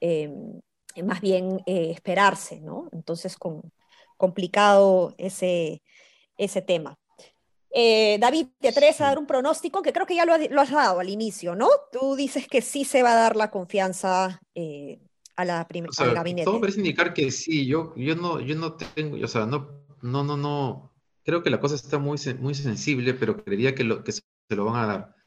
em, 0.00 0.60
más 1.04 1.20
bien 1.20 1.60
eh, 1.66 1.90
esperarse, 1.92 2.60
¿no? 2.60 2.88
Entonces, 2.92 3.36
con, 3.36 3.72
complicado 4.16 5.14
ese, 5.18 5.82
ese 6.36 6.62
tema. 6.62 6.98
Eh, 7.72 8.18
David, 8.20 8.48
te 8.58 8.68
atreves 8.68 9.00
a 9.00 9.04
dar 9.04 9.18
un 9.18 9.26
pronóstico 9.26 9.82
que 9.82 9.92
creo 9.92 10.06
que 10.06 10.16
ya 10.16 10.24
lo, 10.24 10.34
has 10.34 10.70
dado 10.70 11.00
al 11.00 11.08
inicio, 11.08 11.54
¿no? 11.54 11.68
Tú 11.92 12.16
dices 12.16 12.48
que 12.48 12.62
sí 12.62 12.84
se 12.84 13.02
va 13.02 13.12
a 13.12 13.16
dar 13.16 13.36
la 13.36 13.50
confianza 13.50 14.40
eh, 14.54 15.00
a 15.36 15.44
la 15.44 15.66
primera 15.68 15.92
al 15.98 16.14
gabinete. 16.14 16.44
Todo 16.44 16.60
parece 16.60 16.80
indicar 16.80 17.14
que 17.14 17.30
sí. 17.30 17.66
Yo, 17.66 17.94
yo 17.96 18.16
no, 18.16 18.40
yo 18.40 18.56
no 18.56 18.74
tengo, 18.74 19.24
o 19.24 19.28
sea, 19.28 19.46
no, 19.46 19.84
no, 20.02 20.24
no, 20.24 20.36
no. 20.36 20.92
Creo 21.22 21.42
que 21.42 21.50
la 21.50 21.60
cosa 21.60 21.76
está 21.76 21.98
muy, 21.98 22.18
muy 22.40 22.54
sensible, 22.54 23.14
pero 23.14 23.36
creería 23.36 23.74
que, 23.74 23.84
lo, 23.84 24.02
que 24.02 24.12
se 24.12 24.22
lo 24.48 24.64
van 24.64 24.76
a 24.76 24.86
dar. 24.86 25.19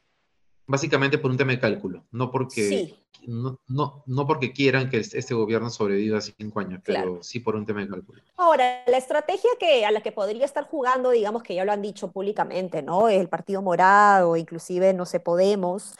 Básicamente 0.66 1.18
por 1.18 1.30
un 1.30 1.36
tema 1.36 1.52
de 1.52 1.60
cálculo, 1.60 2.04
no 2.10 2.30
porque, 2.30 2.94
no, 3.26 3.60
no, 3.68 4.02
no, 4.06 4.26
porque 4.26 4.52
quieran 4.52 4.88
que 4.88 4.98
este 4.98 5.34
gobierno 5.34 5.68
sobreviva 5.68 6.20
cinco 6.20 6.60
años, 6.60 6.80
pero 6.84 7.22
sí 7.22 7.40
por 7.40 7.54
un 7.54 7.66
tema 7.66 7.80
de 7.80 7.88
cálculo. 7.88 8.22
Ahora, 8.36 8.82
la 8.86 8.96
estrategia 8.96 9.50
que, 9.60 9.84
a 9.84 9.90
la 9.90 10.02
que 10.02 10.12
podría 10.12 10.44
estar 10.44 10.64
jugando, 10.64 11.10
digamos 11.10 11.42
que 11.42 11.54
ya 11.54 11.64
lo 11.64 11.72
han 11.72 11.82
dicho 11.82 12.10
públicamente, 12.10 12.82
¿no? 12.82 13.08
El 13.08 13.28
Partido 13.28 13.60
Morado, 13.60 14.36
inclusive, 14.36 14.94
no 14.94 15.04
sé, 15.04 15.20
Podemos, 15.20 15.94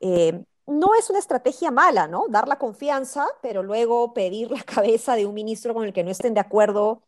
eh, 0.00 0.42
no 0.66 0.94
es 0.98 1.08
una 1.10 1.18
estrategia 1.18 1.70
mala, 1.70 2.06
¿no? 2.06 2.26
Dar 2.28 2.46
la 2.46 2.58
confianza, 2.58 3.26
pero 3.42 3.62
luego 3.62 4.12
pedir 4.12 4.50
la 4.50 4.62
cabeza 4.64 5.16
de 5.16 5.26
un 5.26 5.34
ministro 5.34 5.74
con 5.74 5.84
el 5.84 5.92
que 5.92 6.04
no 6.04 6.10
estén 6.10 6.34
de 6.34 6.40
acuerdo 6.40 7.02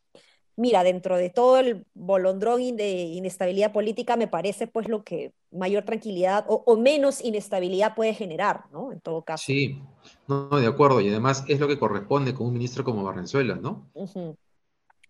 mira, 0.61 0.85
dentro 0.85 1.17
de 1.17 1.31
todo 1.31 1.57
el 1.57 1.87
bolondrón 1.95 2.77
de 2.77 2.91
inestabilidad 2.91 3.73
política, 3.73 4.17
me 4.17 4.29
parece 4.29 4.67
pues 4.67 4.89
lo 4.89 5.03
que 5.05 5.33
mayor 5.51 5.85
tranquilidad 5.85 6.45
o, 6.49 6.77
menos 6.77 7.25
inestabilidad 7.25 7.95
puede 7.95 8.13
generar, 8.13 8.65
¿no? 8.71 8.93
En 8.93 9.01
todo 9.01 9.23
caso. 9.23 9.45
Sí, 9.47 9.81
no, 10.29 10.49
de 10.51 10.67
acuerdo, 10.67 11.01
y 11.01 11.09
además 11.09 11.45
es 11.49 11.59
lo 11.59 11.67
que 11.67 11.79
corresponde 11.79 12.35
con 12.35 12.49
un 12.49 12.53
ministro 12.53 12.85
como 12.85 13.03
Barrenzuela, 13.03 13.57
¿no? 13.57 13.91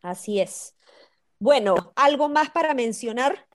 Así 0.02 0.40
es. 0.40 0.76
Bueno, 1.40 1.74
¿algo 1.96 2.28
más 2.28 2.50
para 2.50 2.72
mencionar? 2.72 3.46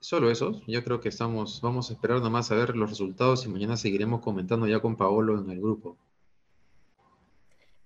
Solo 0.00 0.30
eso, 0.30 0.62
yo 0.66 0.82
creo 0.82 0.98
que 0.98 1.10
estamos, 1.10 1.60
vamos 1.60 1.90
a 1.90 1.92
esperar 1.92 2.22
nomás 2.22 2.50
a 2.50 2.54
ver 2.54 2.74
los 2.74 2.88
resultados 2.88 3.44
y 3.44 3.50
mañana 3.50 3.76
seguiremos 3.76 4.22
comentando 4.22 4.66
ya 4.66 4.80
con 4.80 4.96
Paolo 4.96 5.38
en 5.38 5.50
el 5.50 5.60
grupo. 5.60 5.98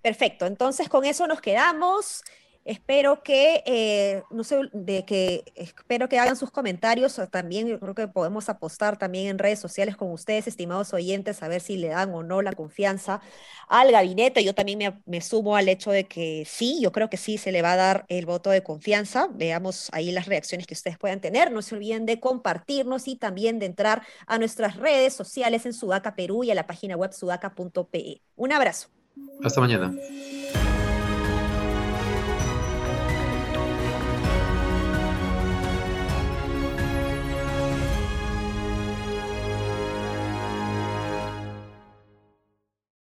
Perfecto, 0.01 0.45
entonces 0.45 0.87
con 0.87 1.03
eso 1.03 1.27
nos 1.27 1.41
quedamos. 1.41 2.23
Espero 2.65 3.21
que, 3.21 3.61
eh, 3.67 4.23
no 4.31 4.43
sé, 4.43 4.59
de 4.73 5.05
que, 5.05 5.43
espero 5.53 6.09
que 6.09 6.17
hagan 6.17 6.35
sus 6.35 6.49
comentarios. 6.49 7.21
También 7.29 7.67
yo 7.67 7.79
creo 7.79 7.93
que 7.93 8.07
podemos 8.07 8.49
apostar 8.49 8.97
también 8.97 9.27
en 9.27 9.37
redes 9.37 9.59
sociales 9.59 9.95
con 9.95 10.11
ustedes, 10.11 10.47
estimados 10.47 10.91
oyentes, 10.91 11.43
a 11.43 11.47
ver 11.47 11.61
si 11.61 11.77
le 11.77 11.89
dan 11.89 12.11
o 12.15 12.23
no 12.23 12.41
la 12.41 12.53
confianza 12.53 13.21
al 13.67 13.91
gabinete. 13.91 14.43
Yo 14.43 14.55
también 14.55 14.79
me, 14.79 14.99
me 15.05 15.21
sumo 15.21 15.55
al 15.55 15.69
hecho 15.69 15.91
de 15.91 16.05
que 16.05 16.43
sí, 16.47 16.79
yo 16.81 16.91
creo 16.91 17.07
que 17.07 17.17
sí 17.17 17.37
se 17.37 17.51
le 17.51 17.61
va 17.61 17.73
a 17.73 17.75
dar 17.75 18.05
el 18.07 18.25
voto 18.25 18.49
de 18.49 18.63
confianza. 18.63 19.27
Veamos 19.31 19.89
ahí 19.91 20.11
las 20.11 20.25
reacciones 20.25 20.65
que 20.65 20.73
ustedes 20.73 20.97
puedan 20.97 21.21
tener. 21.21 21.51
No 21.51 21.61
se 21.61 21.75
olviden 21.75 22.07
de 22.07 22.19
compartirnos 22.19 23.07
y 23.07 23.15
también 23.15 23.59
de 23.59 23.67
entrar 23.67 24.01
a 24.25 24.39
nuestras 24.39 24.77
redes 24.77 25.13
sociales 25.13 25.67
en 25.67 25.73
Sudaca 25.73 26.15
Perú 26.15 26.43
y 26.43 26.49
a 26.49 26.55
la 26.55 26.65
página 26.65 26.97
web 26.97 27.13
sudaca.pe. 27.13 28.21
Un 28.35 28.51
abrazo. 28.51 28.89
Hasta 29.43 29.61
mañana. 29.61 29.93